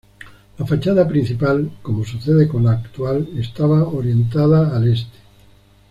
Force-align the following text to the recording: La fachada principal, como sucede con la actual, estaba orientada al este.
La 0.57 0.65
fachada 0.65 1.07
principal, 1.07 1.73
como 1.83 2.03
sucede 2.03 2.47
con 2.47 2.63
la 2.65 2.71
actual, 2.71 3.29
estaba 3.37 3.83
orientada 3.87 4.75
al 4.75 4.87
este. 4.91 5.19